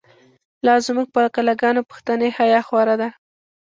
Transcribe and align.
لا 0.65 0.73
زمونږ 0.85 1.07
په 1.15 1.21
کلا 1.35 1.53
گانو، 1.61 1.87
پښتنی 1.91 2.29
حیا 2.37 2.59
خوره 2.67 2.95
ده 3.01 3.09